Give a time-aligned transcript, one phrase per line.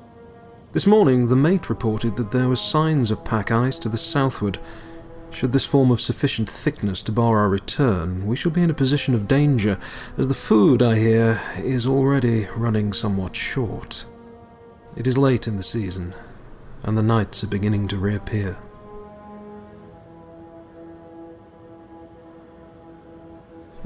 [0.72, 4.58] This morning, the mate reported that there were signs of pack ice to the southward.
[5.30, 8.74] Should this form of sufficient thickness to bar our return, we shall be in a
[8.74, 9.78] position of danger,
[10.16, 14.04] as the food, I hear, is already running somewhat short.
[14.96, 16.14] It is late in the season,
[16.82, 18.58] and the nights are beginning to reappear.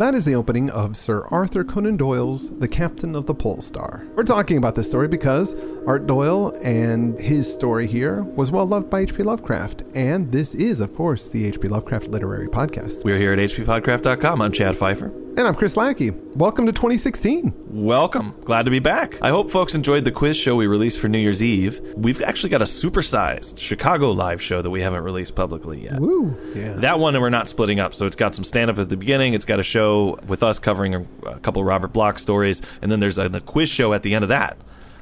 [0.02, 4.04] That is the opening of Sir Arthur Conan Doyle's The Captain of the Pole Star.
[4.16, 5.54] We're talking about this story because
[5.86, 9.22] Art Doyle and his story here was well loved by H.P.
[9.22, 11.68] Lovecraft, and this is, of course, the H.P.
[11.68, 13.04] Lovecraft Literary Podcast.
[13.04, 14.42] We're here at hppodcraft.com.
[14.42, 15.12] I'm Chad Fifer.
[15.34, 16.10] And I'm Chris Lackey.
[16.10, 17.54] Welcome to 2016.
[17.70, 18.34] Welcome.
[18.44, 19.16] Glad to be back.
[19.22, 21.80] I hope folks enjoyed the quiz show we released for New Year's Eve.
[21.96, 25.98] We've actually got a supersized Chicago live show that we haven't released publicly yet.
[25.98, 26.36] Woo!
[26.54, 26.74] Yeah.
[26.74, 28.96] That one and we're not splitting up, so it's got some stand up at the
[28.98, 29.32] beginning.
[29.32, 32.92] It's got a show with us covering a, a couple of Robert Bloch stories, and
[32.92, 34.58] then there's a, a quiz show at the end of that.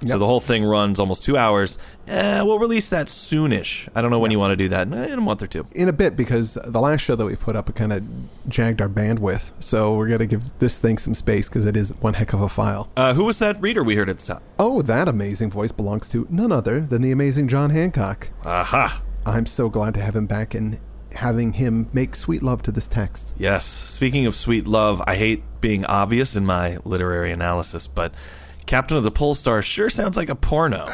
[0.07, 1.77] So the whole thing runs almost two hours.
[2.09, 3.89] Eh, we'll release that soonish.
[3.95, 4.91] I don't know when you want to do that.
[4.93, 5.67] Eh, In a month or two.
[5.75, 8.03] in a bit because the last show that we put up kind of
[8.49, 12.15] jagged our bandwidth, so we're gonna give this thing some space because it is one
[12.15, 12.89] heck of a file.
[12.97, 14.43] Uh, who was that reader we heard at the top?
[14.59, 18.31] Oh, that amazing voice belongs to none other than the amazing Jon Hancock.
[18.45, 19.03] Aha.
[19.27, 20.79] I'm so glad to have him back and
[21.13, 23.35] having him make sweet love to this text.
[23.37, 23.65] Yes.
[23.67, 28.15] Speaking of sweet love, I hate being obvious in my literary analysis, but
[28.71, 30.87] Captain of the Pole Star sure sounds like a porno.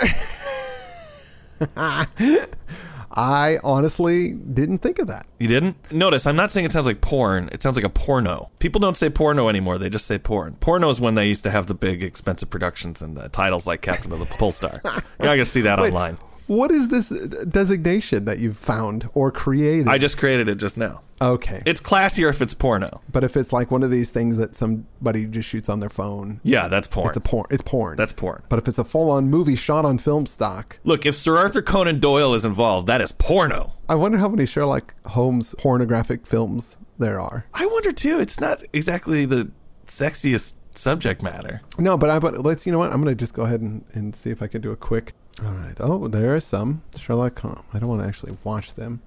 [3.11, 5.27] I honestly didn't think of that.
[5.39, 5.93] You didn't?
[5.93, 7.51] Notice, I'm not saying it sounds like porn.
[7.53, 8.51] It sounds like a porno.
[8.61, 9.77] People don't say porno anymore.
[9.77, 10.55] They just say porn.
[10.55, 13.83] Porno is when they used to have the big, expensive productions and uh, titles like
[13.83, 14.81] Captain of the Pole Star.
[14.85, 15.89] You're not going to see that Wait.
[15.89, 16.17] online.
[16.47, 19.89] What is this uh, designation that you've found or created?
[19.89, 21.03] I just created it just now.
[21.21, 23.01] okay, It's classier if it's porno.
[23.11, 26.41] but if it's like one of these things that somebody just shoots on their phone,
[26.45, 27.09] Yeah, that's porn.
[27.09, 27.47] it's a porn.
[27.51, 27.97] It's porn.
[27.97, 28.43] That's porn.
[28.49, 31.99] But if it's a full-on movie shot on film stock, Look, if Sir Arthur Conan
[32.01, 33.73] Doyle is involved, that is porno.
[33.89, 37.47] I wonder how many Sherlock Holmes pornographic films there are.
[37.55, 38.21] I wonder too.
[38.21, 39.51] It's not exactly the
[39.87, 41.63] sexiest subject matter.
[41.79, 44.15] No, but I but let's you know what I'm gonna just go ahead and, and
[44.15, 45.13] see if I can do a quick.
[45.45, 45.75] All right.
[45.81, 47.61] Oh, there are some Sherlock Holmes.
[47.75, 49.03] I don't want to actually watch them.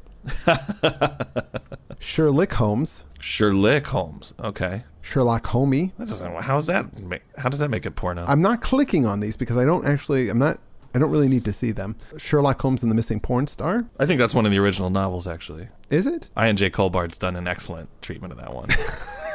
[2.00, 4.34] Sherlock Holmes, Sherlock Holmes.
[4.40, 4.84] Okay.
[5.02, 5.92] Sherlock Homie.
[5.98, 6.34] That doesn't.
[6.44, 6.98] How's that?
[7.00, 8.26] Make, how does that make it porno?
[8.28, 10.30] I'm not clicking on these because I don't actually.
[10.30, 10.60] I'm not.
[10.94, 11.96] I don't really need to see them.
[12.18, 13.86] Sherlock Holmes and the Missing Porn Star.
[14.00, 15.68] I think that's one of the original novels, actually.
[15.92, 16.30] Is it?
[16.36, 16.72] I and J.
[16.72, 18.70] Colbard's done an excellent treatment of that one.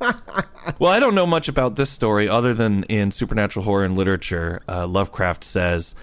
[0.78, 4.62] well, I don't know much about this story other than in supernatural horror and literature,
[4.68, 5.94] uh, Lovecraft says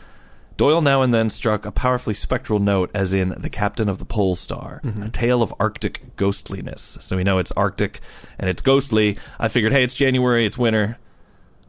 [0.55, 4.05] Doyle now and then struck a powerfully spectral note, as in The Captain of the
[4.05, 6.97] Pole Star, a tale of Arctic ghostliness.
[7.01, 8.01] So we know it's Arctic
[8.37, 9.17] and it's ghostly.
[9.39, 10.97] I figured, hey, it's January, it's winter.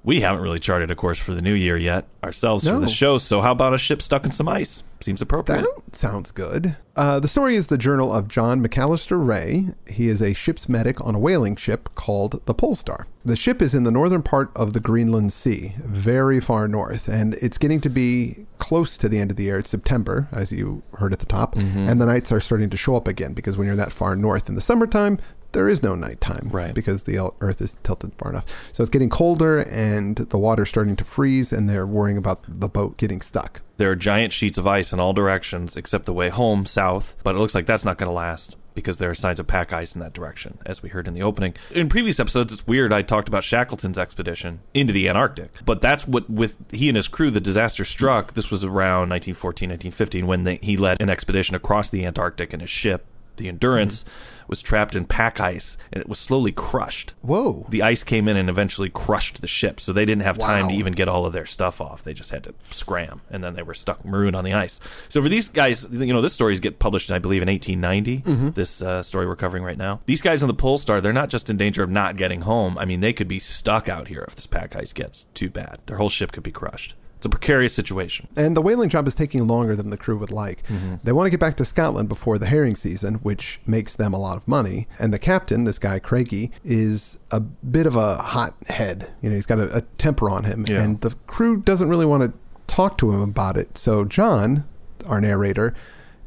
[0.03, 3.17] We haven't really charted a course for the new year yet ourselves for the show,
[3.17, 4.83] so how about a ship stuck in some ice?
[5.05, 5.67] Seems appropriate.
[5.85, 6.79] That sounds good.
[6.97, 9.67] Uh, the story is the journal of John McAllister Ray.
[9.87, 13.07] He is a ship's medic on a whaling ship called the Polestar.
[13.23, 17.35] The ship is in the northern part of the Greenland Sea, very far north, and
[17.35, 19.59] it's getting to be close to the end of the year.
[19.59, 22.97] It's September, as you heard at the top, and the nights are starting to show
[22.97, 25.19] up again because when you're that far north in the summertime,
[25.55, 26.75] there is no nighttime Right.
[26.75, 28.45] because the earth is tilted far enough.
[28.73, 32.69] So it's getting colder and the water's starting to freeze, and they're worrying about the
[32.69, 33.63] boat getting stuck.
[33.77, 37.35] There are giant sheets of ice in all directions except the way home, south, but
[37.35, 39.95] it looks like that's not going to last because there are signs of pack ice
[39.95, 41.55] in that direction, as we heard in the opening.
[41.71, 46.09] In previous episodes, it's weird, I talked about Shackleton's expedition into the Antarctic, but that's
[46.09, 48.35] what, with he and his crew, the disaster struck.
[48.35, 52.61] This was around 1914, 1915, when they, he led an expedition across the Antarctic in
[52.61, 53.07] his ship.
[53.37, 54.34] The Endurance mm-hmm.
[54.49, 57.15] Was trapped in pack ice and it was slowly crushed.
[57.23, 57.67] Whoa.
[57.69, 60.71] The ice came in and eventually crushed the ship, so they didn't have time Wow.
[60.71, 62.03] to even get all of their stuff off.
[62.03, 64.81] They just had to scram, and then they were stuck marooned on the ice.
[65.09, 68.21] So for these guys, you know, this stories get published, I believe, in 1890.
[68.31, 68.51] Mm-hmm.
[68.51, 70.01] This uh, story we're covering right now.
[70.07, 72.77] These guys on the Pole Star, they're not just in danger of not getting home.
[72.79, 75.79] I mean, they could be stuck out here if this pack ice gets too bad.
[75.87, 76.95] Their whole ship could be crushed.
[77.25, 78.29] It's a precarious situation.
[78.37, 80.63] And the whaling job is taking longer than the crew would like.
[81.05, 84.19] They want to get back to Scotland before the herring season, which makes them a
[84.19, 84.87] lot of money.
[85.01, 89.11] And the captain, this guy Craigie, is a bit of a hot head.
[89.23, 90.83] You know, he's got a, a temper on him, Yeah.
[90.83, 93.79] and the crew doesn't really want to talk to him about it.
[93.79, 94.65] So John,
[95.07, 95.73] our narrator,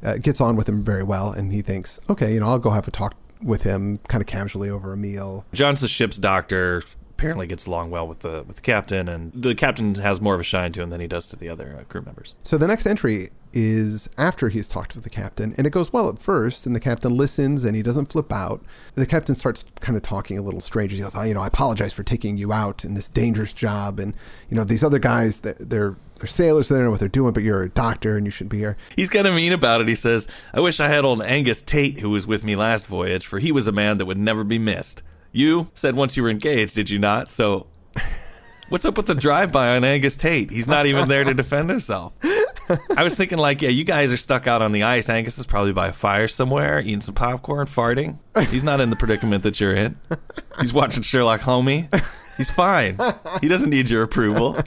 [0.02, 2.72] uh, gets on with him very well, and he thinks, okay, you know, I'll go
[2.72, 5.46] have a talk with him kind of casually over a meal.
[5.54, 6.82] John's the ship's doctor.
[7.18, 10.40] Apparently, gets along well with the with the captain, and the captain has more of
[10.40, 12.36] a shine to him than he does to the other uh, crew members.
[12.44, 16.10] So the next entry is after he's talked with the captain, and it goes well
[16.10, 18.64] at first, and the captain listens and he doesn't flip out.
[18.94, 20.92] The captain starts kind of talking a little strange.
[20.92, 24.00] He goes, oh, "You know, I apologize for taking you out in this dangerous job,
[24.00, 24.14] and
[24.48, 27.34] you know, these other guys, they're they're, they're sailors, they don't know what they're doing,
[27.34, 29.88] but you're a doctor and you shouldn't be here." He's kind of mean about it.
[29.88, 33.26] He says, "I wish I had old Angus Tate who was with me last voyage,
[33.26, 35.02] for he was a man that would never be missed."
[35.38, 37.30] You said once you were engaged, did you not?
[37.30, 37.68] So,
[38.70, 40.50] what's up with the drive-by on Angus Tate?
[40.50, 42.14] He's not even there to defend himself.
[42.98, 45.10] I was thinking, like, yeah, you guys are stuck out on the ice.
[45.10, 48.18] Angus is probably by a fire somewhere, eating some popcorn, farting.
[48.50, 50.00] He's not in the predicament that you're in.
[50.60, 51.88] He's watching Sherlock Homie.
[52.36, 52.98] He's fine.
[53.40, 54.58] He doesn't need your approval.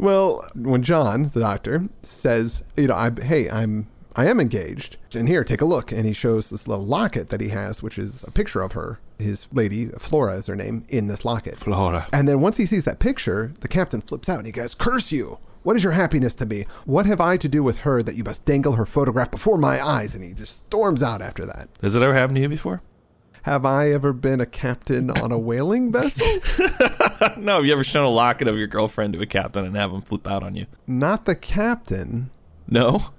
[0.00, 3.86] Well, when John, the doctor, says, "You know, I hey, I'm
[4.18, 7.40] I am engaged, and here, take a look," and he shows this little locket that
[7.42, 11.06] he has, which is a picture of her, his lady Flora is her name, in
[11.06, 11.56] this locket.
[11.58, 12.06] Flora.
[12.12, 15.12] And then once he sees that picture, the captain flips out and he goes, "Curse
[15.12, 15.38] you!
[15.62, 16.64] What is your happiness to me?
[16.84, 19.84] What have I to do with her that you must dangle her photograph before my
[19.84, 21.68] eyes?" And he just storms out after that.
[21.82, 22.80] Has it ever happened to you before?
[23.42, 26.26] Have I ever been a captain on a whaling vessel?
[27.36, 27.56] no.
[27.56, 30.00] Have you ever shown a locket of your girlfriend to a captain and have him
[30.02, 30.66] flip out on you?
[30.86, 32.30] Not the captain,
[32.66, 33.10] No.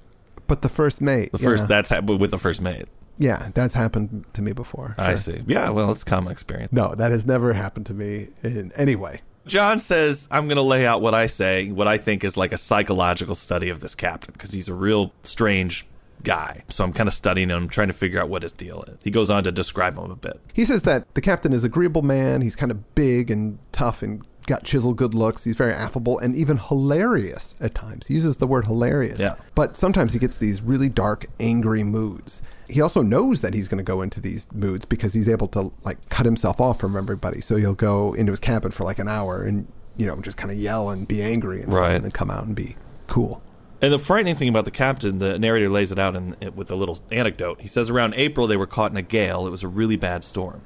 [0.47, 1.31] But the first mate.
[1.31, 1.67] The first yeah.
[1.67, 2.85] that's happened with the first mate.
[3.17, 4.95] yeah, that's happened to me before.
[4.97, 5.41] I see.
[5.47, 6.71] Yeah, well, it's common experience.
[6.71, 9.21] No, that has never happened to me in any way.
[9.45, 12.51] John says, I'm going to lay out what I say, what I think is like
[12.51, 15.85] a psychological study of this captain, because he's a real strange
[16.23, 16.63] guy.
[16.67, 18.97] So I'm kind of studying him, trying to figure out what his deal is.
[19.03, 20.39] He goes on to describe him a bit.
[20.53, 22.41] He says that the captain is agreeable man.
[22.41, 25.43] He's kind of big and tough and got chiseled good looks.
[25.43, 28.07] He's very affable and even hilarious at times.
[28.07, 29.19] He uses the word hilarious.
[29.19, 29.35] Yeah.
[29.53, 32.41] But sometimes he gets these really dark, angry moods.
[32.67, 35.71] He also knows that he's going to go into these moods because he's able to
[35.83, 37.41] like cut himself off from everybody.
[37.41, 40.51] So he'll go into his cabin for like an hour and you know just kind
[40.51, 42.75] of yell and be angry and stuff, and then come out and be
[43.07, 43.41] cool.
[43.81, 46.75] And the frightening thing about the captain, the narrator lays it out in, with a
[46.75, 47.61] little anecdote.
[47.61, 49.45] He says around April they were caught in a gale.
[49.45, 50.61] It was a really bad storm.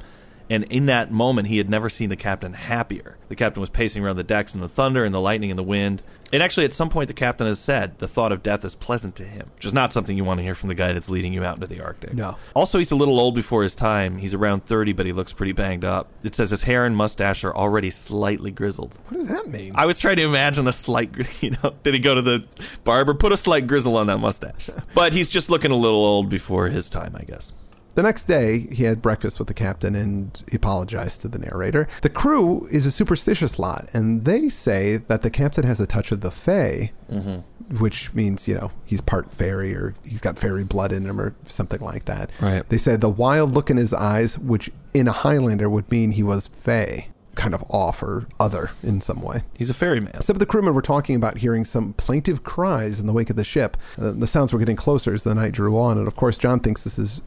[0.52, 3.16] And in that moment, he had never seen the captain happier.
[3.30, 5.64] The captain was pacing around the decks in the thunder and the lightning and the
[5.64, 6.04] wind.
[6.34, 9.16] And actually, at some point, the captain has said the thought of death is pleasant
[9.16, 11.32] to him, which is not something you want to hear from the guy that's leading
[11.32, 12.14] you out into the Arctic.
[12.14, 12.36] No.
[12.54, 14.18] Also, he's a little old before his time.
[14.18, 16.10] He's around 30, but he looks pretty banged up.
[16.22, 18.98] It says his hair and mustache are already slightly grizzled.
[19.08, 19.72] What does that mean?
[19.76, 21.12] I was trying to imagine a slight,
[21.42, 22.44] you know, did he go to the
[22.84, 24.70] barber, put a slight grizzle on that mustache?
[24.94, 27.54] But he's just looking a little old before his time, I guess.
[27.96, 31.88] The next day, he had breakfast with the captain and he apologized to the narrator.
[32.02, 36.12] The crew is a superstitious lot, and they say that the captain has a touch
[36.12, 37.78] of the Fae, mm-hmm.
[37.78, 41.36] which means, you know, he's part fairy or he's got fairy blood in him or
[41.46, 42.32] something like that.
[42.40, 42.68] Right.
[42.70, 46.24] They said the wild look in his eyes, which in a Highlander would mean he
[46.24, 49.42] was Fae, kind of off or other in some way.
[49.56, 50.22] He's a ferryman.
[50.22, 53.36] Some of the crewmen were talking about hearing some plaintive cries in the wake of
[53.36, 53.78] the ship.
[53.98, 56.60] Uh, the sounds were getting closer as the night drew on, and of course, John
[56.60, 57.22] thinks this is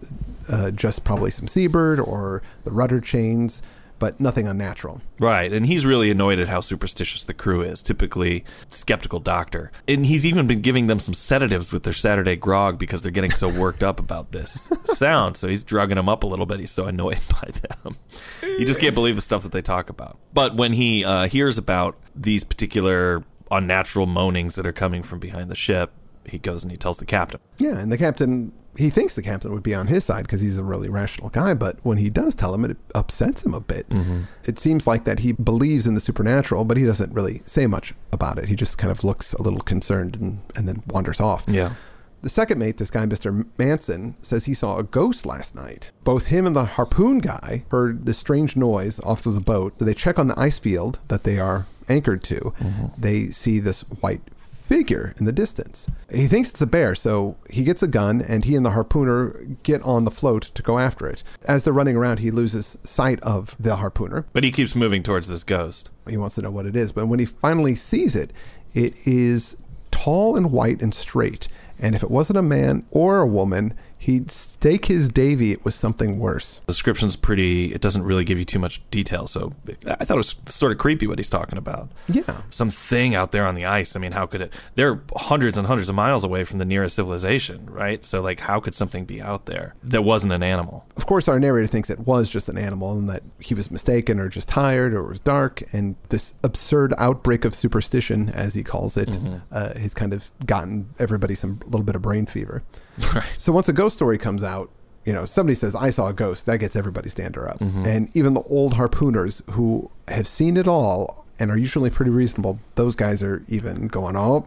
[0.48, 3.62] uh, just probably some seabird or the rudder chains,
[4.04, 5.00] but nothing unnatural.
[5.18, 7.82] Right, and he's really annoyed at how superstitious the crew is.
[7.82, 12.78] Typically, skeptical doctor, and he's even been giving them some sedatives with their Saturday grog
[12.78, 15.38] because they're getting so worked up about this sound.
[15.38, 16.60] So he's drugging them up a little bit.
[16.60, 17.96] He's so annoyed by them.
[18.42, 20.18] You just can't believe the stuff that they talk about.
[20.34, 25.50] But when he uh, hears about these particular unnatural moanings that are coming from behind
[25.50, 25.92] the ship,
[26.26, 27.40] he goes and he tells the captain.
[27.56, 30.58] Yeah, and the captain, he thinks the captain would be on his side because he's
[30.58, 33.88] a really rational guy, but when he does tell him, it upsets him a bit.
[33.88, 34.22] Mm-hmm.
[34.44, 37.94] It seems like that he believes in the supernatural, but he doesn't really say much
[38.12, 38.48] about it.
[38.48, 41.44] He just kind of looks a little concerned and, and then wanders off.
[41.46, 41.74] Yeah.
[42.22, 43.46] The second mate, this guy, Mr.
[43.58, 45.90] Manson, says he saw a ghost last night.
[46.04, 49.78] Both him and the harpoon guy heard this strange noise off of the boat.
[49.78, 52.36] They check on the ice field that they are anchored to.
[52.36, 52.86] Mm-hmm.
[52.96, 54.22] They see this white
[54.64, 55.90] figure in the distance.
[56.10, 59.58] He thinks it's a bear, so he gets a gun and he and the harpooner
[59.62, 61.22] get on the float to go after it.
[61.46, 64.24] As they're running around, he loses sight of the harpooner.
[64.32, 65.90] But he keeps moving towards this ghost.
[66.08, 68.32] He wants to know what it is, but when he finally sees it,
[68.72, 69.58] it is
[69.90, 71.46] tall and white and straight.
[71.78, 73.74] And if it wasn't a man or a woman,
[74.04, 76.60] he'd stake his davy it was something worse.
[76.66, 77.72] The description's pretty.
[77.72, 79.52] It doesn't really give you too much detail, so
[79.86, 81.90] I thought it was sort of creepy what he's talking about.
[82.08, 82.42] Yeah.
[82.50, 83.96] Some thing out there on the ice.
[83.96, 84.52] I mean, how could it?
[84.74, 88.04] They're hundreds and hundreds of miles away from the nearest civilization, right?
[88.04, 90.84] So, like, how could something be out there that wasn't an animal?
[90.96, 94.20] Of course, our narrator thinks it was just an animal and that he was mistaken
[94.20, 95.62] or just tired or it was dark.
[95.72, 99.16] And this absurd outbreak of superstition, as he calls it,
[99.50, 102.62] uh, has kind of gotten everybody some little bit of brain fever.
[103.14, 103.24] Right.
[103.38, 104.70] So once a ghost story comes out,
[105.04, 107.58] you know, somebody says, I saw a ghost, that gets everybody stander up.
[107.58, 107.86] Mm-hmm.
[107.86, 112.58] And even the old harpooners who have seen it all and are usually pretty reasonable,
[112.74, 114.46] those guys are even going, oh,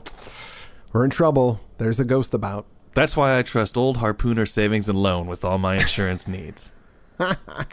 [0.93, 1.59] we're in trouble.
[1.77, 2.65] There's a ghost about.
[2.93, 6.71] That's why I trust Old Harpooner Savings and Loan with all my insurance needs.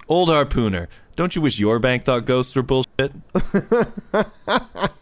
[0.08, 3.12] Old Harpooner, don't you wish your bank thought ghosts were bullshit?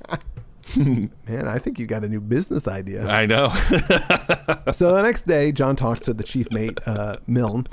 [1.28, 3.06] Man, I think you got a new business idea.
[3.06, 3.48] I know.
[4.72, 7.66] so the next day, John talks to the chief mate, uh, Milne,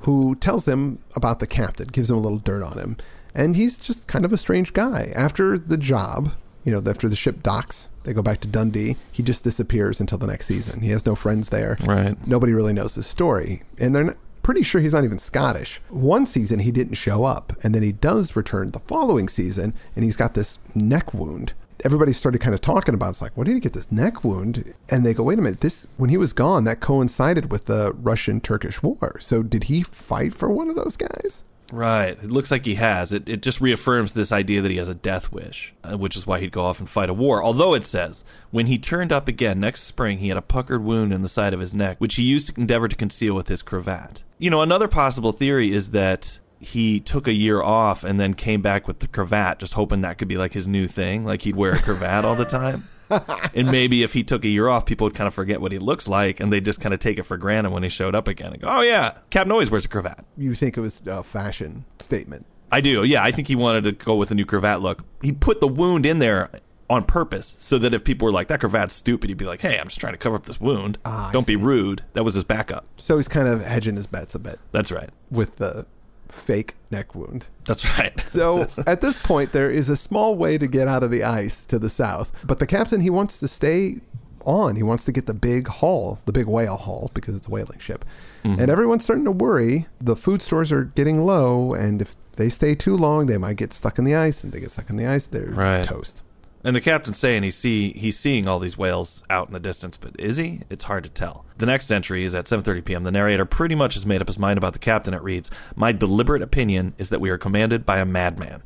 [0.00, 2.96] who tells him about the captain, gives him a little dirt on him.
[3.34, 5.12] And he's just kind of a strange guy.
[5.14, 6.32] After the job,
[6.64, 8.96] you know, after the ship docks, they go back to Dundee.
[9.12, 10.80] He just disappears until the next season.
[10.80, 11.76] He has no friends there.
[11.82, 12.16] right.
[12.26, 13.62] Nobody really knows his story.
[13.78, 15.80] And they're not, pretty sure he's not even Scottish.
[15.88, 17.52] One season, he didn't show up.
[17.64, 21.52] And then he does return the following season, and he's got this neck wound.
[21.84, 24.74] Everybody started kind of talking about it's like, where did he get this neck wound?
[24.90, 27.92] And they go, wait a minute, this when he was gone, that coincided with the
[27.96, 29.18] Russian Turkish war.
[29.20, 31.44] So did he fight for one of those guys?
[31.72, 32.16] Right.
[32.22, 33.12] It looks like he has.
[33.12, 36.26] It, it just reaffirms this idea that he has a death wish, uh, which is
[36.26, 37.42] why he'd go off and fight a war.
[37.42, 41.12] Although it says, when he turned up again next spring, he had a puckered wound
[41.12, 43.62] in the side of his neck, which he used to endeavor to conceal with his
[43.62, 44.22] cravat.
[44.38, 48.62] You know, another possible theory is that he took a year off and then came
[48.62, 51.24] back with the cravat, just hoping that could be like his new thing.
[51.24, 52.84] Like he'd wear a cravat all the time.
[53.54, 55.78] and maybe if he took a year off, people would kind of forget what he
[55.78, 58.26] looks like, and they'd just kind of take it for granted when he showed up
[58.26, 61.22] again and go, "Oh yeah, Captain always wears a cravat." You think it was a
[61.22, 62.46] fashion statement?
[62.72, 63.04] I do.
[63.04, 65.04] Yeah, I think he wanted to go with a new cravat look.
[65.22, 66.50] He put the wound in there
[66.90, 69.78] on purpose so that if people were like, that cravat's stupid, he'd be like, hey,
[69.78, 70.98] I'm just trying to cover up this wound.
[71.04, 72.02] Ah, Don't be rude.
[72.14, 72.86] That was his backup.
[72.96, 75.10] So he's kind of hedging his bets a bit That's right.
[75.30, 75.86] with the
[76.28, 77.48] fake neck wound.
[77.64, 78.18] That's right.
[78.20, 81.66] So at this point, there is a small way to get out of the ice
[81.66, 84.00] to the south, but the captain he wants to stay
[84.44, 84.76] on.
[84.76, 87.80] He wants to get the big haul, the big whale haul, because it's a whaling
[87.80, 88.04] ship.
[88.44, 88.60] Mm-hmm.
[88.60, 89.86] And everyone's starting to worry.
[90.00, 93.72] The food stores are getting low, and if they stay too long, they might get
[93.72, 94.44] stuck in the ice.
[94.44, 95.84] And they get stuck in the ice, they're Right.
[95.84, 96.22] toast.
[96.66, 99.96] And the captain's saying he see he's seeing all these whales out in the distance,
[99.96, 100.62] but is he?
[100.68, 101.46] It's hard to tell.
[101.58, 103.04] The next entry is at 7:30 p.m.
[103.04, 105.14] The narrator pretty much has made up his mind about the captain.
[105.14, 108.64] It reads, "My deliberate opinion is that we are commanded by a madman."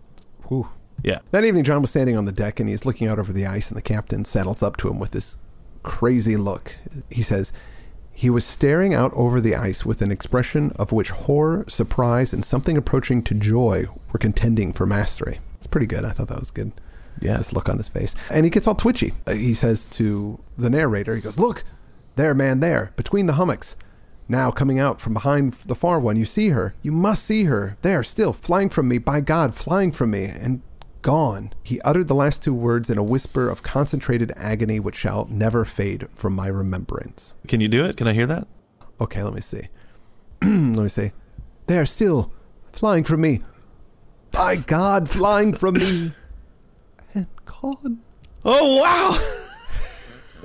[0.48, 0.70] Whew.
[1.04, 1.18] Yeah.
[1.30, 3.68] That evening, John was standing on the deck and he's looking out over the ice,
[3.68, 5.36] and the captain saddles up to him with this
[5.82, 6.76] crazy look.
[7.10, 7.52] He says,
[8.14, 12.46] He was staring out over the ice with an expression of which horror, surprise, and
[12.46, 15.40] something approaching to joy were contending for mastery.
[15.58, 16.06] It's pretty good.
[16.06, 16.72] I thought that was good.
[17.20, 17.36] Yeah.
[17.38, 18.14] This look on his face.
[18.30, 19.12] And he gets all twitchy.
[19.26, 21.64] Uh, He says to the narrator, He goes, Look,
[22.16, 23.76] there, man, there, between the hummocks.
[24.28, 26.74] Now coming out from behind the far one, you see her.
[26.82, 27.76] You must see her.
[27.82, 30.62] There, still, flying from me, by God, flying from me, and
[31.02, 31.52] gone.
[31.64, 35.64] He uttered the last two words in a whisper of concentrated agony which shall never
[35.64, 37.34] fade from my remembrance.
[37.48, 37.96] Can you do it?
[37.96, 38.46] Can I hear that?
[39.00, 39.68] Okay, let me see.
[40.42, 41.10] let me see.
[41.66, 42.32] There, still,
[42.72, 43.40] flying from me.
[44.30, 46.12] By God, flying from me.
[47.50, 48.00] Gone.
[48.44, 49.18] Oh wow!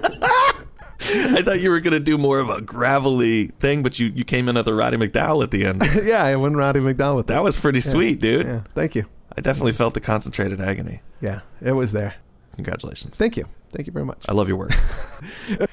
[1.07, 4.50] I thought you were gonna do more of a gravelly thing, but you, you came
[4.50, 5.83] in with a Roddy McDowall at the end.
[6.03, 8.47] yeah, I went Roddy McDowall with That was pretty sweet, dude.
[8.47, 9.05] Yeah, thank you.
[9.38, 11.01] I definitely felt the concentrated agony.
[11.21, 12.15] Yeah, it was there.
[12.55, 13.17] Congratulations.
[13.17, 13.45] Thank you.
[13.71, 14.24] Thank you very much.
[14.27, 14.74] I love your work.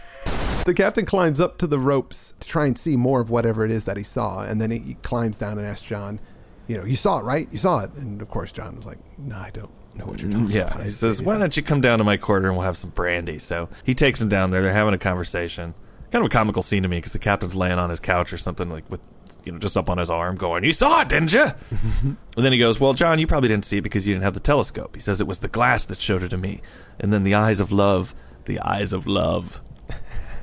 [0.65, 3.73] The captain climbs up to the ropes to try and see more of whatever it
[3.73, 6.21] is that he saw, and then he, he climbs down and asks John,
[6.69, 7.49] "You know, you saw it, right?
[7.51, 10.31] You saw it." And of course, John was like, "No, I don't know what you're
[10.31, 10.69] talking yeah.
[10.69, 12.91] about." He says, Why don't you come down to my quarter and we'll have some
[12.91, 13.39] brandy?
[13.39, 14.63] So he takes him down there.
[14.63, 15.75] They're having a conversation.
[16.11, 18.39] Kind of a comical scene to me because the captain's laying on his couch or
[18.39, 19.01] something, like with,
[19.45, 21.43] you know, just up on his arm going, You saw it, didn't you?
[22.03, 24.35] and then he goes, Well, John, you probably didn't see it because you didn't have
[24.35, 24.95] the telescope.
[24.95, 26.61] He says it was the glass that showed it to me.
[26.99, 29.63] And then the eyes of love, the eyes of love.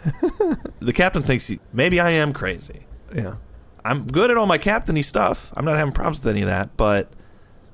[0.79, 2.86] the captain thinks he, maybe I am crazy.
[3.13, 3.36] Yeah,
[3.84, 5.51] I'm good at all my captainy stuff.
[5.56, 7.12] I'm not having problems with any of that, but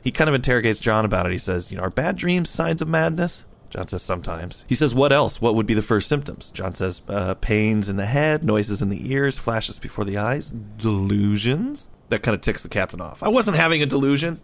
[0.05, 1.31] he kind of interrogates John about it.
[1.31, 3.45] He says, you know, are bad dreams signs of madness?
[3.71, 4.63] John says sometimes.
[4.69, 5.41] He says, what else?
[5.41, 6.51] What would be the first symptoms?
[6.51, 10.51] John says, uh, pains in the head, noises in the ears, flashes before the eyes,
[10.51, 11.89] delusions.
[12.09, 13.23] That kind of ticks the captain off.
[13.23, 14.39] I wasn't having a delusion.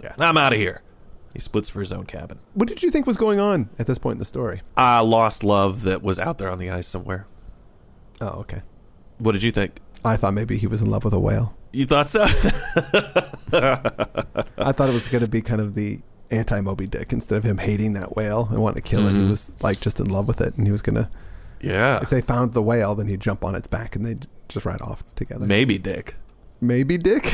[0.00, 0.14] Yeah.
[0.16, 0.80] I'm out of here.
[1.32, 2.38] He splits for his own cabin.
[2.54, 4.62] what did you think was going on at this point in the story?
[4.76, 7.26] I lost love that was out there on the ice somewhere.
[8.20, 8.62] Oh, okay.
[9.18, 9.80] What did you think?
[10.04, 11.56] I thought maybe he was in love with a whale.
[11.72, 12.26] You thought so?
[14.58, 17.44] I thought it was going to be kind of the anti Moby Dick instead of
[17.44, 19.12] him hating that whale and wanting to kill it.
[19.12, 19.30] He Mhm.
[19.30, 21.08] was like just in love with it, and he was going to.
[21.60, 22.00] yeah.
[22.02, 24.80] If they found the whale, then he'd jump on its back and they'd just ride
[24.82, 25.44] off together.
[25.46, 26.14] Maybe Dick.
[26.60, 27.24] Maybe Dick.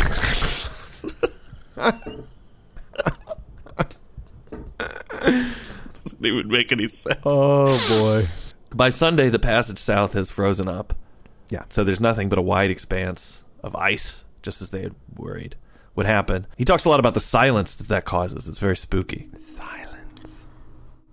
[5.19, 7.19] Doesn't even make any sense.
[7.25, 8.29] oh boy.
[8.75, 10.95] By Sunday, the passage south has frozen up.
[11.49, 11.63] Yeah.
[11.69, 15.57] So there's nothing but a wide expanse of ice, just as they had worried
[15.97, 16.47] would happen.
[16.57, 18.47] He talks a lot about the silence that that causes.
[18.47, 19.31] It's very spooky.
[19.39, 20.47] Silence.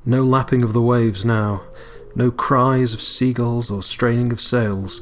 [0.06, 1.64] No lapping of the waves now,
[2.16, 5.02] no cries of seagulls or straining of sails,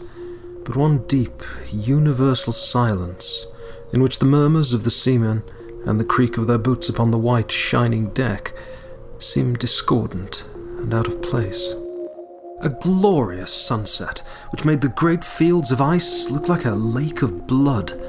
[0.64, 3.46] but one deep, universal silence
[3.92, 5.44] in which the murmurs of the seamen
[5.86, 8.54] and the creak of their boots upon the white, shining deck
[9.20, 11.74] seemed discordant and out of place.
[12.62, 14.22] A glorious sunset,
[14.52, 18.00] which made the great fields of ice look like a lake of blood.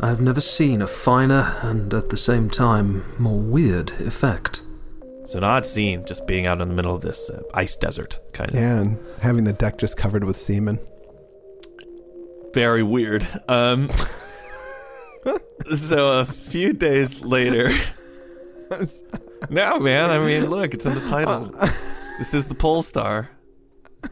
[0.00, 4.62] I have never seen a finer and at the same time more weird effect.
[5.22, 8.18] It's an odd scene, just being out in the middle of this uh, ice desert,
[8.34, 8.56] kind of.
[8.56, 10.78] Yeah, and having the deck just covered with semen.
[12.52, 13.26] Very weird.
[13.48, 13.88] Um,
[15.76, 17.70] so a few days later.
[19.50, 20.10] no, man.
[20.10, 21.46] I mean, look, it's in the title.
[22.18, 23.30] this is the Pole Star.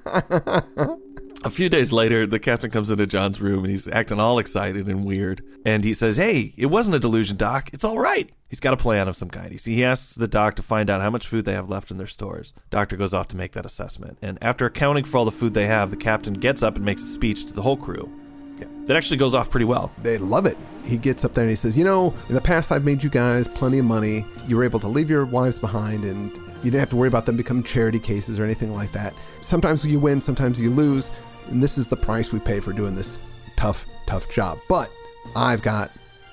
[1.44, 4.86] A few days later, the captain comes into John's room and he's acting all excited
[4.86, 5.42] and weird.
[5.66, 7.70] And he says, Hey, it wasn't a delusion, Doc.
[7.72, 8.30] It's all right.
[8.48, 9.50] He's got a plan of some kind.
[9.50, 11.96] He, he asks the doc to find out how much food they have left in
[11.96, 12.52] their stores.
[12.70, 14.18] Doctor goes off to make that assessment.
[14.22, 17.02] And after accounting for all the food they have, the captain gets up and makes
[17.02, 18.12] a speech to the whole crew.
[18.58, 18.66] Yeah.
[18.84, 19.90] That actually goes off pretty well.
[19.98, 20.58] They love it.
[20.84, 23.10] He gets up there and he says, You know, in the past I've made you
[23.10, 24.24] guys plenty of money.
[24.46, 27.26] You were able to leave your wives behind and you didn't have to worry about
[27.26, 29.14] them becoming charity cases or anything like that.
[29.40, 31.10] Sometimes you win, sometimes you lose.
[31.48, 33.18] And this is the price we pay for doing this
[33.56, 34.58] tough, tough job.
[34.68, 34.90] But
[35.36, 35.90] I've got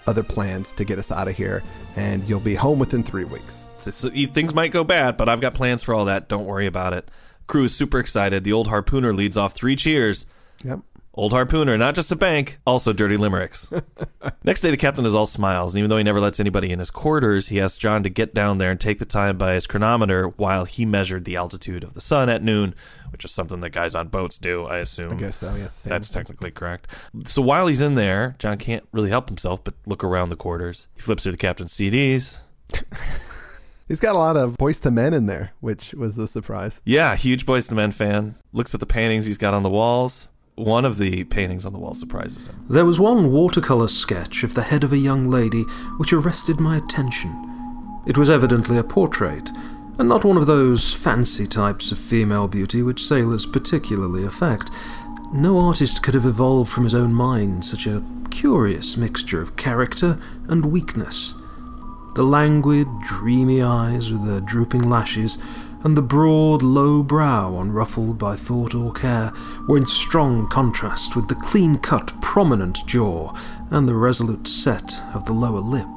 [0.07, 1.61] other plans to get us out of here,
[1.95, 3.65] and you'll be home within three weeks.
[3.77, 6.27] So, things might go bad, but I've got plans for all that.
[6.27, 7.09] Don't worry about it.
[7.47, 8.43] Crew is super excited.
[8.43, 10.25] The old harpooner leads off three cheers.
[10.63, 10.81] Yep.
[11.19, 13.69] Old harpooner, not just a bank, also dirty limericks.
[14.45, 16.79] Next day, the captain is all smiles, and even though he never lets anybody in
[16.79, 19.67] his quarters, he asks John to get down there and take the time by his
[19.67, 22.73] chronometer while he measured the altitude of the sun at noon,
[23.11, 25.11] which is something that guys on boats do, I assume.
[25.11, 25.53] I guess so.
[25.55, 25.83] Yes.
[25.83, 26.87] That's technically correct.
[27.25, 30.87] So while he's in there, John can't really help himself but look around the quarters.
[30.95, 32.37] He flips through the captain's CDs.
[33.89, 36.79] He's got a lot of Boyz II Men in there, which was a surprise.
[36.85, 38.35] Yeah, huge Boyz II Men fan.
[38.53, 40.29] Looks at the paintings he's got on the walls.
[40.59, 42.65] One of the paintings on the wall surprises him.
[42.69, 45.63] There was one watercolour sketch of the head of a young lady
[45.95, 47.31] which arrested my attention.
[48.05, 49.51] It was evidently a portrait,
[49.97, 54.69] and not one of those fancy types of female beauty which sailors particularly affect.
[55.31, 60.17] No artist could have evolved from his own mind such a curious mixture of character
[60.49, 61.35] and weakness.
[62.15, 65.37] The languid, dreamy eyes with their drooping lashes,
[65.83, 69.31] and the broad, low brow unruffled by thought or care,
[69.67, 73.33] were in strong contrast with the clean cut, prominent jaw
[73.71, 75.87] and the resolute set of the lower lip.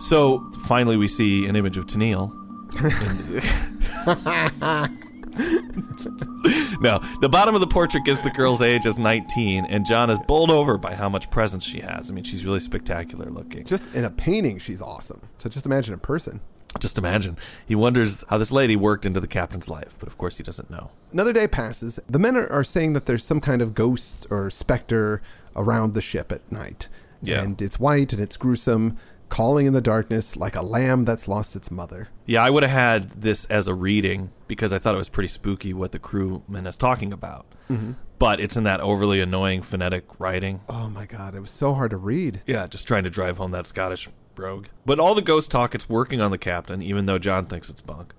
[0.00, 2.32] So finally, we see an image of Tennille.
[6.80, 10.18] no, the bottom of the portrait gives the girl's age as 19, and John is
[10.26, 12.10] bowled over by how much presence she has.
[12.10, 13.64] I mean, she's really spectacular looking.
[13.64, 15.20] Just in a painting, she's awesome.
[15.38, 16.40] So just imagine in person.
[16.78, 17.38] Just imagine.
[17.66, 20.70] He wonders how this lady worked into the captain's life, but of course he doesn't
[20.70, 20.90] know.
[21.12, 21.98] Another day passes.
[22.08, 25.22] The men are, are saying that there's some kind of ghost or specter
[25.56, 26.88] around the ship at night.
[27.22, 27.42] Yeah.
[27.42, 31.56] And it's white and it's gruesome, calling in the darkness like a lamb that's lost
[31.56, 32.08] its mother.
[32.26, 35.28] Yeah, I would have had this as a reading because I thought it was pretty
[35.28, 37.46] spooky what the crewman is talking about.
[37.70, 37.92] Mm-hmm.
[38.18, 40.60] But it's in that overly annoying phonetic writing.
[40.68, 42.42] Oh my god, it was so hard to read.
[42.46, 44.66] Yeah, just trying to drive home that Scottish rogue.
[44.84, 47.80] But all the ghost talk, it's working on the captain, even though John thinks it's
[47.80, 48.14] bunk.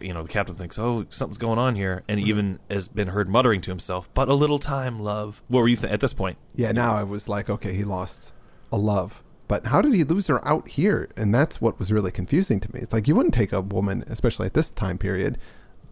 [0.00, 2.28] You know, the captain thinks, oh, something's going on here, and mm-hmm.
[2.28, 5.42] even has been heard muttering to himself, but a little time, love.
[5.48, 6.38] What were you th- at this point?
[6.54, 8.32] Yeah, now I was like, okay, he lost
[8.70, 9.24] a love.
[9.48, 11.08] But how did he lose her out here?
[11.16, 12.78] And that's what was really confusing to me.
[12.78, 15.38] It's like you wouldn't take a woman, especially at this time period,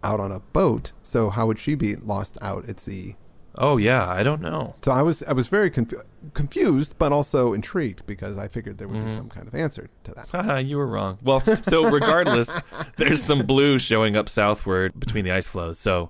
[0.01, 0.93] out on a boat.
[1.03, 3.17] So how would she be lost out at sea?
[3.55, 4.75] Oh, yeah, I don't know.
[4.83, 6.01] So I was I was very confu-
[6.33, 9.07] confused, but also intrigued because I figured there would Mm-hmm.
[9.07, 10.65] be some kind of answer to that.
[10.65, 11.17] You were wrong.
[11.23, 12.49] Well, so regardless,
[12.97, 15.79] there's some blue showing up southward between the ice floes.
[15.79, 16.09] So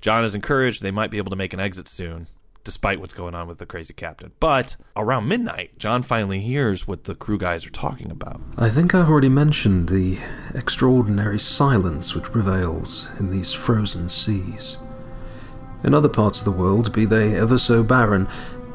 [0.00, 2.26] John is encouraged they might be able to make an exit soon,
[2.62, 4.32] despite what's going on with the crazy captain.
[4.38, 8.40] But around midnight, John finally hears what the crew guys are talking about.
[8.58, 10.18] I think I've already mentioned the
[10.54, 14.76] extraordinary silence which prevails in these frozen seas.
[15.84, 18.26] In other parts of the world, be they ever so barren,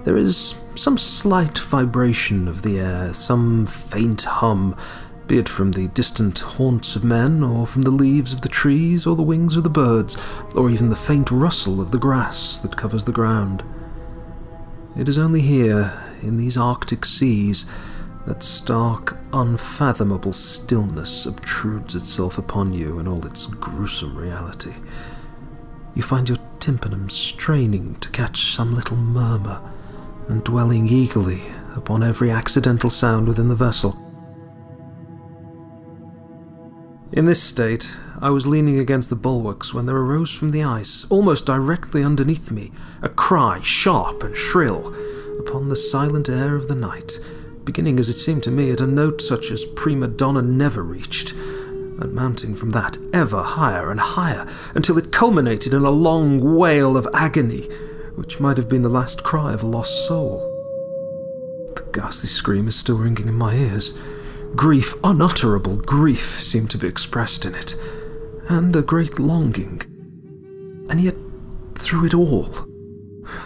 [0.03, 4.77] there is some slight vibration of the air, some faint hum,
[5.27, 9.05] be it from the distant haunts of men, or from the leaves of the trees,
[9.05, 10.15] or the wings of the birds,
[10.55, 13.63] or even the faint rustle of the grass that covers the ground.
[14.95, 17.65] It is only here, in these Arctic seas,
[18.25, 24.73] that stark, unfathomable stillness obtrudes itself upon you in all its gruesome reality.
[25.95, 29.59] You find your tympanum straining to catch some little murmur,
[30.27, 31.43] and dwelling eagerly
[31.75, 33.97] upon every accidental sound within the vessel.
[37.11, 41.05] In this state, I was leaning against the bulwarks when there arose from the ice,
[41.09, 42.71] almost directly underneath me,
[43.01, 44.93] a cry, sharp and shrill,
[45.39, 47.19] upon the silent air of the night,
[47.63, 51.33] beginning as it seemed to me at a note such as prima donna never reached,
[51.99, 56.95] and mounting from that ever higher and higher until it culminated in a long wail
[56.95, 57.63] of agony,
[58.15, 60.39] which might have been the last cry of a lost soul.
[61.75, 63.93] The ghastly scream is still ringing in my ears.
[64.55, 67.75] Grief, unutterable grief, seemed to be expressed in it,
[68.47, 69.81] and a great longing.
[70.89, 71.15] And yet,
[71.75, 72.49] through it all,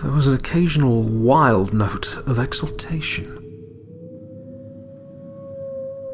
[0.02, 3.43] there was an occasional wild note of exultation.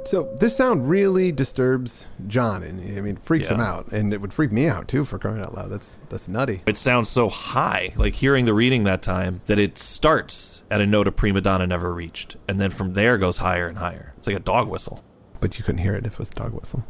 [0.10, 3.58] So this sound really disturbs John, and I mean freaks Yeah.
[3.58, 5.70] him out, and it would freak me out too for crying out loud.
[5.70, 6.64] That's that's nutty.
[6.66, 10.88] It sounds so high, like hearing the reading that time, that it starts at a
[10.88, 14.14] note a prima donna never reached, and then from there goes higher and higher.
[14.18, 15.04] It's like a dog whistle.
[15.42, 16.84] But you couldn't hear it if it was a dog whistle.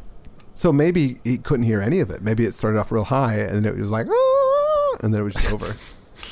[0.53, 2.21] So maybe he couldn't hear any of it.
[2.21, 5.33] Maybe it started off real high, and it was like, ah, and then it was
[5.33, 5.75] just over.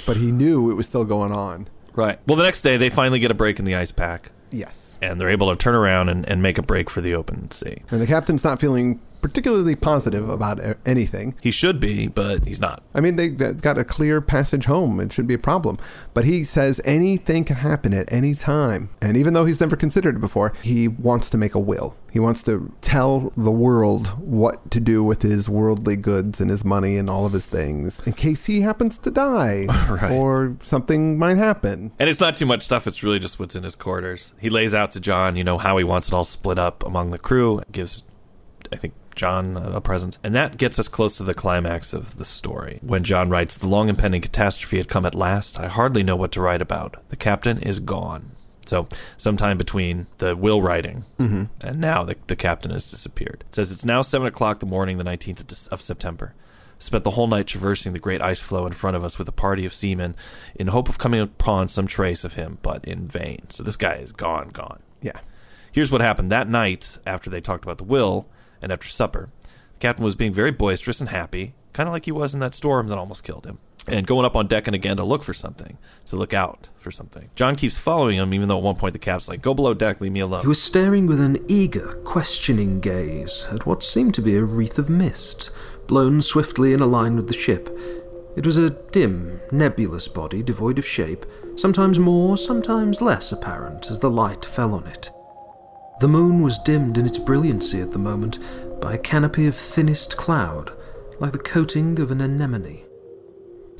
[0.05, 1.67] But he knew it was still going on.
[1.95, 2.19] Right.
[2.27, 4.97] Well, the next day they finally get a break in the ice pack, Yes.
[5.01, 7.83] and they're able to turn around and, and make a break for the open sea.
[7.91, 11.35] And the captain's not feeling particularly positive about anything.
[11.41, 12.83] He should be, but he's not.
[12.93, 14.99] I mean, they they've got a clear passage home.
[14.99, 15.77] It shouldn't be a problem.
[16.13, 18.89] But he says anything can happen at any time.
[19.01, 21.95] And even though he's never considered it before, he wants to make a will.
[22.11, 26.65] He wants to tell the world what to do with his worldly goods and his
[26.65, 30.11] money and all of his things in case he happens to die Right.
[30.11, 31.91] or something might happen.
[31.99, 32.87] And it's not too much stuff.
[32.87, 34.33] It's really just what's in his quarters.
[34.39, 37.11] He lays out to John, you know, how he wants it all split up among
[37.11, 37.61] the crew.
[37.71, 38.03] Gives,
[38.71, 40.17] I think, John a present.
[40.23, 42.79] And that gets us close to the climax of the story.
[42.81, 45.59] When John writes, The long impending catastrophe had come at last.
[45.59, 46.97] I hardly know what to write about.
[47.09, 48.31] The captain is gone.
[48.65, 51.43] So, sometime between the will writing mm-hmm.
[51.61, 53.45] and now, the, the captain has disappeared.
[53.47, 56.33] It says it's now 7 o'clock the morning, the 19th of, Dec- of September.
[56.77, 59.31] Spent the whole night traversing the great ice floe in front of us with a
[59.31, 60.15] party of seamen
[60.53, 63.49] in hope of coming upon some trace of him, but in vain.
[63.49, 64.81] So this guy is gone, gone.
[65.01, 65.19] Yeah.
[65.71, 68.27] Here's what happened that night after they talked about the will
[68.61, 69.29] and after supper.
[69.73, 72.55] The captain was being very boisterous and happy, kind of like he was in that
[72.55, 75.33] storm that almost killed him, and going up on deck and again to look for
[75.33, 77.29] something, to look out for something.
[77.35, 80.01] John keeps following him, even though at one point the cap's like, Go below deck,
[80.01, 80.41] leave me alone.
[80.41, 84.79] He was staring with an eager, questioning gaze at what seemed to be a wreath
[84.79, 85.51] of mist,
[85.85, 87.69] blown swiftly in a line with the ship.
[88.35, 93.99] It was a dim, nebulous body devoid of shape, sometimes more, sometimes less apparent as
[93.99, 95.09] the light fell on it.
[95.99, 98.39] The moon was dimmed in its brilliancy at the moment
[98.81, 100.71] by a canopy of thinnest cloud,
[101.19, 102.83] like the coating of an anemone.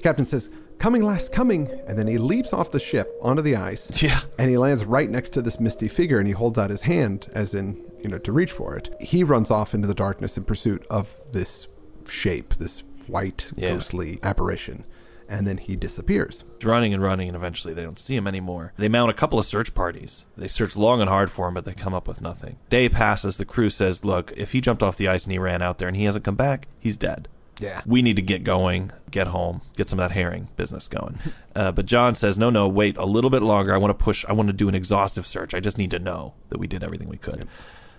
[0.02, 0.50] Captain says,
[0.80, 1.70] Coming, last, coming.
[1.88, 4.02] And then he leaps off the ship onto the ice.
[4.02, 4.20] Yeah.
[4.38, 7.28] And he lands right next to this misty figure and he holds out his hand
[7.34, 8.94] as in, you know, to reach for it.
[9.00, 11.68] He runs off into the darkness in pursuit of this
[12.08, 13.72] shape, this white, Yeah.
[13.74, 14.86] ghostly apparition.
[15.30, 16.46] And then he disappears.
[16.64, 18.74] running and running, and eventually they don't see him anymore.
[18.78, 20.26] They mount a couple of search parties.
[20.38, 22.58] They search long and hard for him, but they come up with nothing.
[22.70, 23.38] Day passes.
[23.38, 25.88] The crew says, "Look, if he jumped off the ice and he ran out there
[25.88, 27.28] and he hasn't come back, he's dead.
[27.60, 27.82] Yeah.
[27.86, 31.20] We need to get going, get home, get some of that herring business going."
[31.56, 33.74] uh, but John says, "No, no, wait a little bit longer.
[33.74, 34.24] I want to push.
[34.30, 35.54] I want to do an exhaustive search.
[35.54, 37.48] I just need to know that we did everything we could."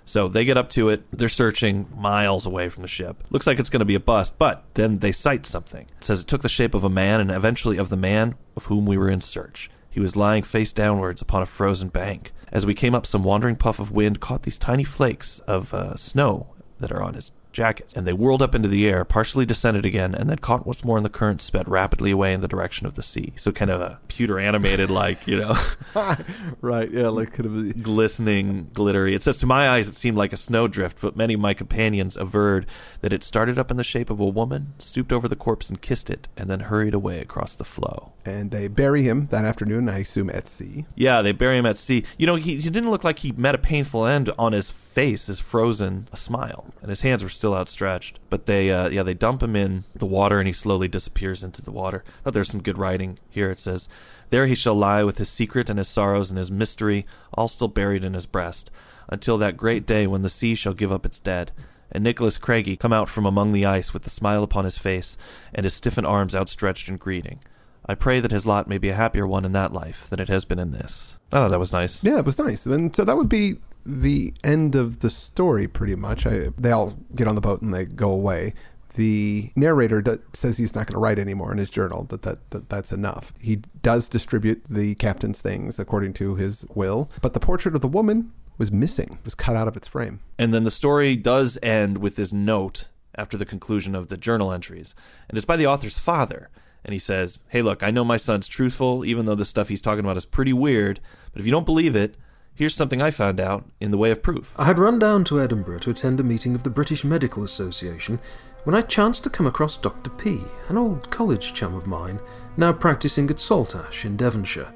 [0.09, 1.03] So they get up to it.
[1.13, 3.23] They're searching miles away from the ship.
[3.29, 5.83] Looks like it's going to be a bust, but then they sight something.
[5.99, 8.65] It says it took the shape of a man and eventually of the man of
[8.65, 9.71] whom we were in search.
[9.91, 12.33] He was lying face downwards upon a frozen bank.
[12.51, 15.95] As we came up, some wandering puff of wind caught these tiny flakes of uh,
[15.97, 19.85] snow that are on his jacket, and they whirled up into the air, partially descended
[19.85, 22.87] again, and then caught once more in the current, sped rapidly away in the direction
[22.87, 23.33] of the sea.
[23.37, 25.57] So kind of a pewter animated, like you know.
[26.61, 26.91] right.
[26.91, 27.09] Yeah.
[27.09, 27.83] Like could have.
[27.83, 29.15] glistening, glittery.
[29.15, 32.17] It says, To my eyes, it seemed like a snowdrift, but many of my companions
[32.17, 32.67] averred
[33.01, 35.83] that it started up in the shape of a woman, stooped over the corpse and
[35.83, 38.13] kissed it, and then hurried away across the floe.
[38.25, 40.87] And they bury him that afternoon, I assume, at sea.
[40.95, 42.05] Yeah, they bury him at sea.
[42.19, 45.27] You know, he, he didn't look like he met a painful end on his face,
[45.27, 48.19] his frozen a smile, and his hands were still outstretched.
[48.31, 51.63] But they, uh, yeah, they dump him in the water, and he slowly disappears into
[51.63, 52.03] the water.
[52.27, 53.51] Oh, there's some good writing here.
[53.51, 53.89] It says,
[54.31, 57.69] "There he shall lie with his secret and his sorrows and his mystery, all still
[57.69, 58.71] buried in his breast,
[59.09, 61.53] until that great day when the sea shall give up its dead."
[61.91, 65.17] And Nicholas Craigie come out from among the ice with the smile upon his face
[65.55, 67.39] and his stiffened arms outstretched in greeting.
[67.87, 70.29] I pray that his lot may be a happier one in that life than it
[70.29, 71.19] has been in this.
[71.33, 72.05] Oh, that was nice.
[72.05, 72.67] Yeah, it was nice.
[72.67, 76.27] And so that would be the end of the story, pretty much.
[76.27, 78.55] I, they all get on the boat and they go away.
[78.95, 82.51] the narrator do- says he's not going to write anymore in his journal, that, that,
[82.51, 83.33] that that's enough.
[83.41, 87.89] He does distribute the captain's things according to his will, but the portrait of the
[87.89, 90.21] woman was missing, was cut out of its frame.
[90.37, 94.53] And then the story does end with this note after the conclusion of the journal
[94.53, 94.95] entries.
[95.29, 96.51] And it's by the author's father.
[96.85, 99.83] And he says, Hey, look, I know my son's truthful, even though the stuff he's
[99.83, 101.01] talking about is pretty weird.
[101.33, 102.17] But if you don't believe it,
[102.59, 104.53] here's something I found out in the way of proof.
[104.57, 108.19] I had run down to Edinburgh to attend a meeting of the British Medical Association
[108.65, 110.11] when I chanced to come across Dr.
[110.11, 112.19] P, an old college chum of mine,
[112.57, 114.75] now practicing at Saltash in Devonshire.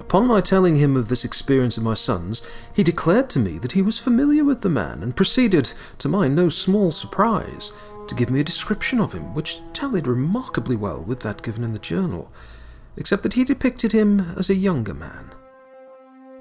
[0.00, 2.40] Upon my telling him of this experience of my son's,
[2.72, 6.28] he declared to me that he was familiar with the man and proceeded, to my
[6.28, 7.72] no small surprise,
[8.08, 11.74] to give me a description of him which tallied remarkably well with that given in
[11.74, 12.32] the journal,
[12.96, 15.30] except that he depicted him as a younger man.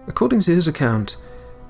[0.08, 1.18] According to his account,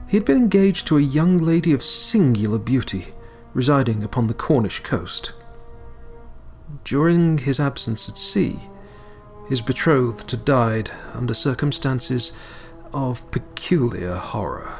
[0.07, 3.07] he had been engaged to a young lady of singular beauty,
[3.53, 5.31] residing upon the Cornish coast.
[6.83, 8.59] During his absence at sea,
[9.49, 12.33] his betrothed had died under circumstances
[12.93, 14.79] of peculiar horror.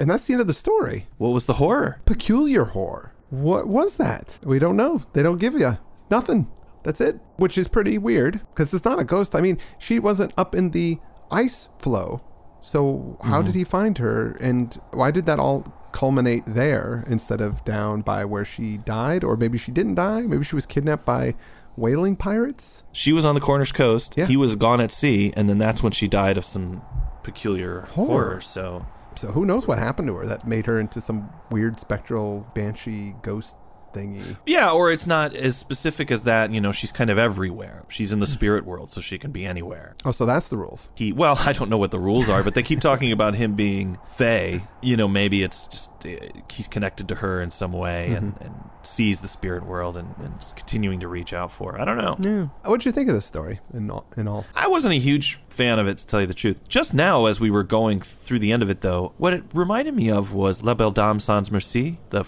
[0.00, 1.06] And that's the end of the story.
[1.18, 2.00] What was the horror?
[2.04, 3.12] Peculiar horror.
[3.30, 4.38] What was that?
[4.42, 5.02] We don't know.
[5.12, 5.78] They don't give you
[6.10, 6.50] nothing.
[6.82, 7.20] That's it.
[7.36, 9.36] Which is pretty weird because it's not a ghost.
[9.36, 10.98] I mean, she wasn't up in the
[11.32, 12.22] ice floe.
[12.60, 13.58] So how did mm-hmm.
[13.58, 18.44] he find her and why did that all culminate there instead of down by where
[18.44, 20.22] she died or maybe she didn't die?
[20.22, 21.34] Maybe she was kidnapped by
[21.76, 22.84] whaling pirates?
[22.92, 24.14] She was on the Cornish coast.
[24.16, 24.26] Yeah.
[24.26, 26.82] He was gone at sea, and then that's when she died of some
[27.22, 28.06] peculiar Horror.
[28.06, 28.40] horror.
[28.40, 32.46] So So who knows what happened to her that made her into some weird spectral
[32.54, 33.56] banshee ghost
[33.92, 34.36] thingy.
[34.46, 36.50] yeah, or it's not as specific as that.
[36.50, 37.84] You know, she's kind of everywhere.
[37.88, 39.94] She's in the spirit world, so she can be anywhere.
[40.04, 40.90] Oh, so that's the rules.
[40.94, 43.54] He well, I don't know what the rules are, but they keep talking about him
[43.54, 44.64] being Fey.
[44.80, 46.10] You know, maybe it's just uh,
[46.50, 50.40] he's connected to her in some way and, and sees the spirit world and, and
[50.42, 51.72] is continuing to reach out for.
[51.72, 51.80] her.
[51.80, 52.16] I don't know.
[52.20, 52.68] Yeah.
[52.68, 54.06] What'd you think of this story in all?
[54.16, 54.44] In all?
[54.54, 56.68] I wasn't a huge fan of it, to tell you the truth.
[56.68, 59.94] Just now, as we were going through the end of it, though, what it reminded
[59.94, 62.24] me of was La Belle Dame Sans Merci, the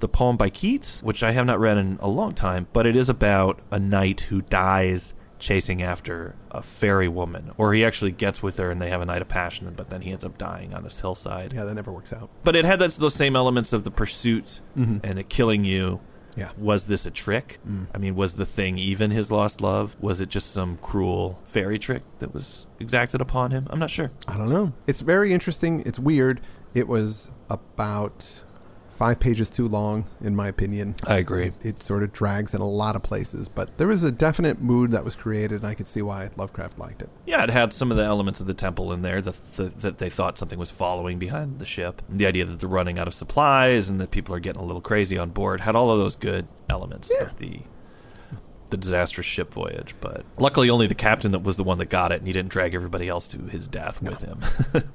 [0.00, 2.96] the poem by Keats, which I have not read in a long time, but it
[2.96, 8.42] is about a knight who dies chasing after a fairy woman, or he actually gets
[8.42, 10.74] with her and they have a night of passion, but then he ends up dying
[10.74, 11.52] on this hillside.
[11.52, 12.30] Yeah, that never works out.
[12.44, 14.98] But it had those, those same elements of the pursuit mm-hmm.
[15.02, 16.00] and it killing you.
[16.36, 16.50] Yeah.
[16.56, 17.58] Was this a trick?
[17.66, 17.88] Mm.
[17.92, 19.96] I mean, was the thing even his lost love?
[20.00, 23.66] Was it just some cruel fairy trick that was exacted upon him?
[23.68, 24.12] I'm not sure.
[24.28, 24.72] I don't know.
[24.86, 25.82] It's very interesting.
[25.84, 26.40] It's weird.
[26.72, 28.44] It was about
[29.00, 30.94] five pages too long, in my opinion.
[31.06, 31.52] I agree.
[31.62, 34.90] It sort of drags in a lot of places, but there was a definite mood
[34.92, 37.08] that was created, and I could see why Lovecraft liked it.
[37.24, 39.96] Yeah, it had some of the elements of the temple in there, the, the, that
[39.96, 42.02] they thought something was following behind the ship.
[42.10, 44.82] The idea that they're running out of supplies and that people are getting a little
[44.82, 47.28] crazy on board had all of those good elements Yeah.
[47.28, 47.60] of the
[48.70, 49.94] the disastrous ship voyage.
[50.00, 52.50] But luckily, only the captain that was the one that got it, and he didn't
[52.50, 54.40] drag everybody else to his death with him.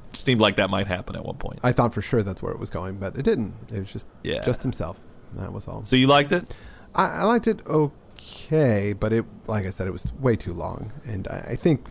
[0.14, 1.60] Seemed like that might happen at one point.
[1.64, 3.54] I thought for sure that's where it was going, but it didn't.
[3.72, 4.42] It was just Yeah.
[4.42, 5.00] just himself.
[5.34, 5.84] That was all.
[5.84, 6.54] so you liked it?
[6.94, 10.94] I, I liked it okay, but it, like I said, it was way too long,
[11.06, 11.88] and I, I think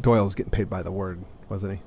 [0.00, 1.80] Doyle's getting paid by the word, wasn't he?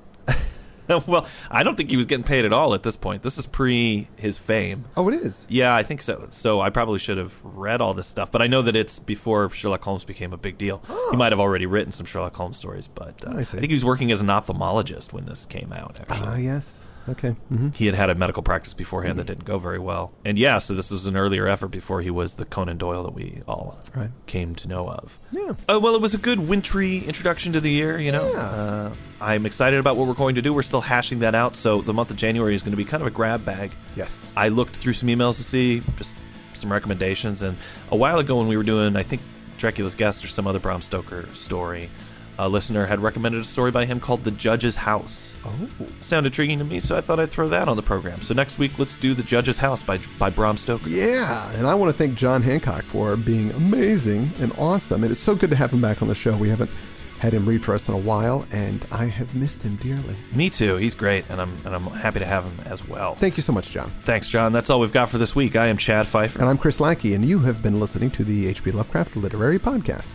[1.06, 3.22] well, I don't think he was getting paid at all at this point.
[3.22, 4.84] This is pre his fame.
[4.96, 5.46] Oh, it is.
[5.48, 6.26] Yeah, I think so.
[6.30, 9.48] So I probably should have read all this stuff, but I know that it's before
[9.50, 10.82] Sherlock Holmes became a big deal.
[11.10, 13.66] He might have already written some Sherlock Holmes stories, but uh, Oh, I I, think
[13.68, 16.00] he was working as an ophthalmologist when this came out.
[16.00, 16.88] Actually, Ah, yes.
[17.08, 17.30] Okay.
[17.48, 20.58] hmm he had had a medical practice beforehand that didn't go very well, and yeah,
[20.58, 23.78] so this was an earlier effort before he was the Conan Doyle that we all
[23.94, 24.10] Right.
[24.26, 25.18] came to know of.
[25.32, 25.52] Yeah.
[25.68, 27.98] Uh, well, it was a good wintry introduction to the year.
[27.98, 28.38] You know, Yeah.
[28.40, 30.52] uh, I'm excited about what we're going to do.
[30.52, 33.00] We're still hashing that out, so the month of January is going to be kind
[33.02, 33.72] of a grab bag.
[33.96, 34.30] Yes.
[34.36, 36.14] I looked through some emails to see just
[36.54, 37.56] some recommendations, and
[37.90, 39.22] a while ago when we were doing, I think
[39.58, 41.90] Dracula's Guest or some other Bram Stoker story,
[42.38, 45.36] a listener had recommended a story by him called The Judge's House.
[45.44, 45.68] Oh.
[46.00, 48.22] Sound intriguing to me, so I thought I'd throw that on the program.
[48.22, 50.88] So next week, let's do The Judge's House by by Bram Stoker.
[50.88, 55.02] Yeah, and I want to thank Jon Hancock for being amazing and awesome.
[55.02, 56.36] And it's so good to have him back on the show.
[56.36, 56.70] We haven't
[57.18, 60.16] had him read for us in a while, and I have missed him dearly.
[60.34, 60.76] Me too.
[60.76, 63.14] He's great, and I'm and I'm happy to have him as well.
[63.14, 63.90] Thank you so much, Jon.
[64.02, 64.52] Thanks, Jon.
[64.52, 65.54] That's all we've got for this week.
[65.54, 68.48] I am Chad Fifer And I'm Chris Lackey, and you have been listening to the
[68.48, 68.72] H.P.
[68.72, 70.12] Lovecraft Literary Podcast.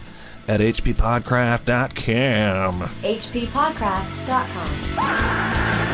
[0.48, 2.82] At hppodcraft.com.
[3.04, 5.87] hppodcraft.com.